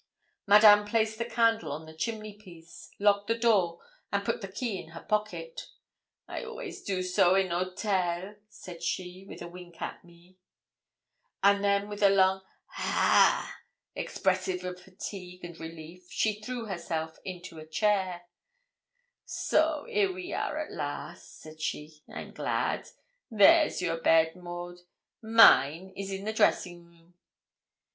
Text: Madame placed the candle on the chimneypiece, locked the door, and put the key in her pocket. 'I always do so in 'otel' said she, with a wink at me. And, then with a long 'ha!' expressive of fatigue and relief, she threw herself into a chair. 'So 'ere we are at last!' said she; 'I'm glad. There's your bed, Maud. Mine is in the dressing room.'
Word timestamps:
Madame 0.47 0.83
placed 0.83 1.19
the 1.19 1.25
candle 1.25 1.71
on 1.71 1.85
the 1.85 1.93
chimneypiece, 1.93 2.89
locked 2.97 3.27
the 3.27 3.37
door, 3.37 3.79
and 4.11 4.25
put 4.25 4.41
the 4.41 4.47
key 4.51 4.81
in 4.81 4.89
her 4.93 5.01
pocket. 5.03 5.67
'I 6.27 6.43
always 6.43 6.81
do 6.83 7.03
so 7.03 7.35
in 7.35 7.51
'otel' 7.51 8.35
said 8.49 8.81
she, 8.81 9.23
with 9.29 9.43
a 9.43 9.47
wink 9.47 9.79
at 9.79 10.03
me. 10.03 10.37
And, 11.43 11.63
then 11.63 11.87
with 11.87 12.01
a 12.01 12.09
long 12.09 12.41
'ha!' 12.69 13.57
expressive 13.93 14.63
of 14.63 14.81
fatigue 14.81 15.45
and 15.45 15.59
relief, 15.59 16.07
she 16.09 16.41
threw 16.41 16.65
herself 16.65 17.19
into 17.23 17.59
a 17.59 17.67
chair. 17.67 18.23
'So 19.23 19.85
'ere 19.87 20.11
we 20.11 20.33
are 20.33 20.57
at 20.57 20.71
last!' 20.71 21.41
said 21.41 21.61
she; 21.61 22.01
'I'm 22.11 22.33
glad. 22.33 22.89
There's 23.29 23.83
your 23.83 23.97
bed, 24.01 24.35
Maud. 24.35 24.79
Mine 25.21 25.93
is 25.95 26.11
in 26.11 26.25
the 26.25 26.33
dressing 26.33 26.85
room.' 26.85 27.13